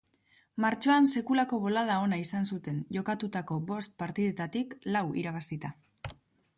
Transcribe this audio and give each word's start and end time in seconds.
Martxoan 0.63 1.05
sekulako 1.19 1.59
bolada 1.65 1.99
ona 2.07 2.19
izan 2.23 2.49
zuten 2.55 2.81
jokatutako 2.97 3.61
bost 3.71 3.97
partidetatik 4.03 4.77
lau 4.97 5.07
irabazita. 5.25 5.77